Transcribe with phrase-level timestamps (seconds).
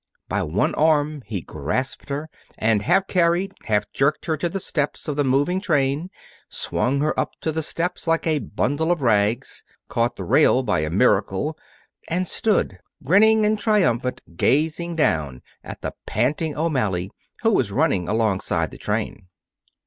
[0.27, 5.07] By one arm he grasped her, and half carried, half jerked her to the steps
[5.07, 6.09] of the moving train,
[6.49, 10.79] swung her up to the steps like a bundle of rags, caught the rail by
[10.79, 11.55] a miracle,
[12.07, 17.11] and stood, grinning and triumphant, gazing down at the panting O'Malley,
[17.43, 19.27] who was running alongside the train.